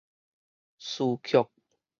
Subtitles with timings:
[0.79, 1.45] 序曲